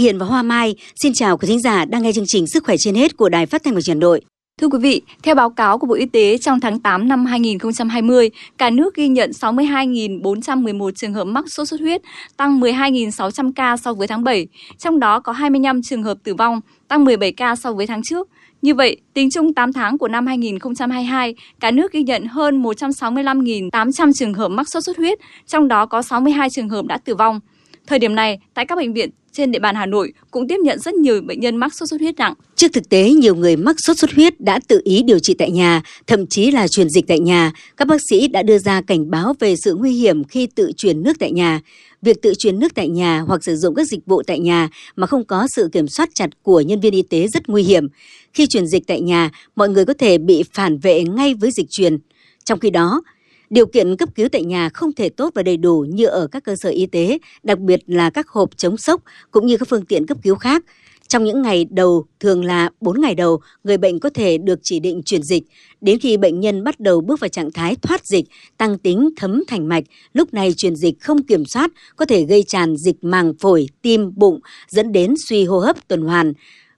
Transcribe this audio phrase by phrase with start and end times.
[0.00, 2.76] Hiền và Hoa Mai xin chào quý thính giả đang nghe chương trình Sức khỏe
[2.78, 4.20] trên hết của Đài Phát thanh và Truyền hình Nội.
[4.60, 8.30] Thưa quý vị, theo báo cáo của Bộ Y tế trong tháng 8 năm 2020,
[8.58, 12.02] cả nước ghi nhận 62.411 trường hợp mắc sốt xuất huyết,
[12.36, 14.46] tăng 12.600 ca so với tháng 7,
[14.78, 18.28] trong đó có 25 trường hợp tử vong, tăng 17 ca so với tháng trước.
[18.62, 24.12] Như vậy, tính chung 8 tháng của năm 2022, cả nước ghi nhận hơn 165.800
[24.14, 27.40] trường hợp mắc sốt xuất huyết, trong đó có 62 trường hợp đã tử vong.
[27.86, 30.78] Thời điểm này, tại các bệnh viện trên địa bàn Hà Nội cũng tiếp nhận
[30.78, 32.34] rất nhiều bệnh nhân mắc sốt xuất huyết nặng.
[32.56, 35.50] Trước thực tế, nhiều người mắc sốt xuất huyết đã tự ý điều trị tại
[35.50, 37.52] nhà, thậm chí là truyền dịch tại nhà.
[37.76, 41.02] Các bác sĩ đã đưa ra cảnh báo về sự nguy hiểm khi tự truyền
[41.02, 41.60] nước tại nhà.
[42.02, 45.06] Việc tự truyền nước tại nhà hoặc sử dụng các dịch vụ tại nhà mà
[45.06, 47.88] không có sự kiểm soát chặt của nhân viên y tế rất nguy hiểm.
[48.32, 51.70] Khi truyền dịch tại nhà, mọi người có thể bị phản vệ ngay với dịch
[51.70, 51.98] truyền.
[52.44, 53.02] Trong khi đó,
[53.50, 56.44] Điều kiện cấp cứu tại nhà không thể tốt và đầy đủ như ở các
[56.44, 59.84] cơ sở y tế, đặc biệt là các hộp chống sốc cũng như các phương
[59.84, 60.64] tiện cấp cứu khác.
[61.08, 64.80] Trong những ngày đầu, thường là 4 ngày đầu, người bệnh có thể được chỉ
[64.80, 65.42] định chuyển dịch.
[65.80, 68.24] Đến khi bệnh nhân bắt đầu bước vào trạng thái thoát dịch,
[68.56, 72.42] tăng tính thấm thành mạch, lúc này chuyển dịch không kiểm soát có thể gây
[72.42, 76.32] tràn dịch màng phổi, tim, bụng, dẫn đến suy hô hấp tuần hoàn.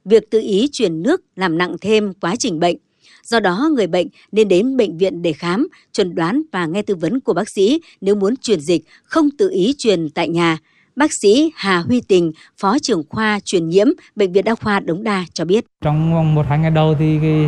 [0.04, 2.76] Việc tự ý chuyển nước làm nặng thêm quá trình bệnh.
[3.24, 6.94] Do đó, người bệnh nên đến bệnh viện để khám, chuẩn đoán và nghe tư
[6.94, 10.58] vấn của bác sĩ nếu muốn truyền dịch, không tự ý truyền tại nhà.
[10.96, 15.02] Bác sĩ Hà Huy Tình, Phó trưởng khoa truyền nhiễm Bệnh viện Đa khoa Đống
[15.02, 15.64] Đa cho biết.
[15.80, 17.46] Trong vòng một hai ngày đầu thì cái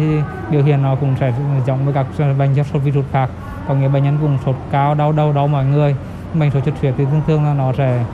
[0.51, 1.35] biểu hiện nó cũng sẽ
[1.67, 2.07] giống với các
[2.39, 3.31] bệnh do sốt virus khác.
[3.69, 5.97] Có nghĩa bệnh nhân cũng sốt cao, đau đầu đau mọi người.
[6.35, 8.05] Bệnh sốt xuất huyết thì thường thường là nó sẽ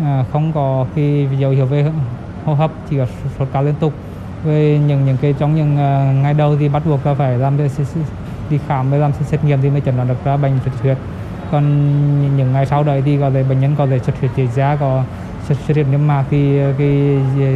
[0.00, 1.92] à, không có cái dấu hiệu về
[2.44, 3.06] hô hấp, chỉ có
[3.38, 3.92] sốt cao liên tục
[4.44, 7.58] về những những cái trong những uh, ngày đầu thì bắt buộc là phải làm
[8.50, 10.96] đi khám mới làm xét nghiệm thì mới chẩn đoán được ra bệnh xuất huyết.
[11.50, 11.64] Còn
[12.36, 14.76] những ngày sau đấy thì có thể bệnh nhân có thể xuất huyết chỉ giá
[14.80, 15.02] có
[15.48, 17.52] xuất huyết niêm mạc thì ờ, cái ờ,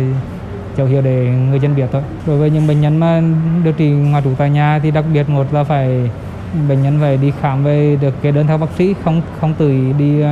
[0.76, 2.02] dấu hiệu để người dân biết thôi.
[2.26, 3.22] Đối với những bệnh nhân mà
[3.64, 6.10] điều trị ngoài trú tại nhà thì đặc biệt một là phải
[6.68, 9.92] bệnh nhân phải đi khám về được cái đơn theo bác sĩ không không tự
[9.98, 10.26] đi uh,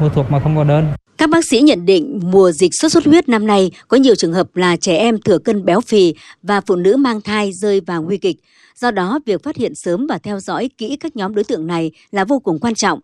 [0.00, 3.04] mua thuốc mà không có đơn các bác sĩ nhận định mùa dịch sốt xuất
[3.04, 6.60] huyết năm nay có nhiều trường hợp là trẻ em thừa cân béo phì và
[6.60, 8.36] phụ nữ mang thai rơi vào nguy kịch.
[8.76, 11.90] Do đó, việc phát hiện sớm và theo dõi kỹ các nhóm đối tượng này
[12.12, 13.00] là vô cùng quan trọng.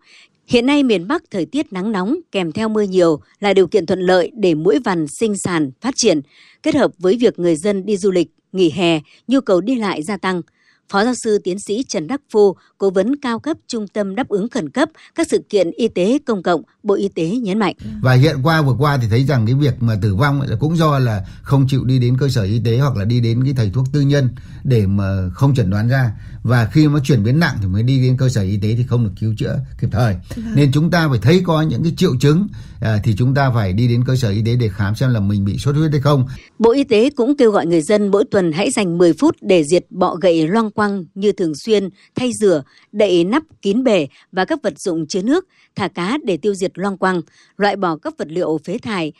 [0.47, 3.85] Hiện nay miền Bắc thời tiết nắng nóng kèm theo mưa nhiều là điều kiện
[3.85, 6.21] thuận lợi để mũi vằn sinh sản phát triển.
[6.63, 10.03] Kết hợp với việc người dân đi du lịch, nghỉ hè, nhu cầu đi lại
[10.03, 10.41] gia tăng–
[10.89, 14.27] Phó giáo sư tiến sĩ Trần Đắc Phu, cố vấn cao cấp Trung tâm đáp
[14.27, 17.75] ứng khẩn cấp các sự kiện y tế công cộng, Bộ Y tế nhấn mạnh.
[18.01, 20.77] Và hiện qua vừa qua thì thấy rằng cái việc mà tử vong là cũng
[20.77, 23.53] do là không chịu đi đến cơ sở y tế hoặc là đi đến cái
[23.57, 24.29] thầy thuốc tư nhân
[24.63, 26.11] để mà không chẩn đoán ra
[26.43, 28.83] và khi mà chuyển biến nặng thì mới đi đến cơ sở y tế thì
[28.83, 30.15] không được cứu chữa kịp thời.
[30.55, 32.47] Nên chúng ta phải thấy có những cái triệu chứng
[32.81, 35.19] à, thì chúng ta phải đi đến cơ sở y tế để khám xem là
[35.19, 36.27] mình bị sốt huyết hay không.
[36.59, 39.63] Bộ Y tế cũng kêu gọi người dân mỗi tuần hãy dành 10 phút để
[39.63, 44.45] diệt bọ gậy loang quăng như thường xuyên thay rửa, đậy nắp kín bể và
[44.45, 47.21] các vật dụng chứa nước, thả cá để tiêu diệt loang quăng,
[47.57, 49.13] loại bỏ các vật liệu phế thải,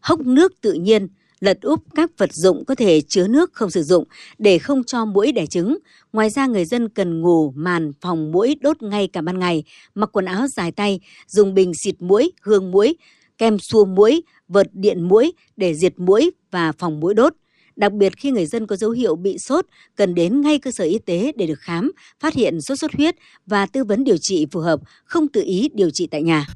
[0.00, 1.08] hốc nước tự nhiên,
[1.40, 4.04] lật úp các vật dụng có thể chứa nước không sử dụng
[4.38, 5.78] để không cho mũi đẻ trứng.
[6.12, 10.10] Ngoài ra người dân cần ngủ màn phòng mũi đốt ngay cả ban ngày, mặc
[10.12, 12.96] quần áo dài tay, dùng bình xịt mũi, hương mũi,
[13.38, 17.32] kem xua mũi, vợt điện mũi để diệt mũi và phòng mũi đốt.
[17.76, 19.66] Đặc biệt khi người dân có dấu hiệu bị sốt,
[19.96, 23.14] cần đến ngay cơ sở y tế để được khám, phát hiện sốt xuất huyết
[23.46, 26.46] và tư vấn điều trị phù hợp, không tự ý điều trị tại nhà.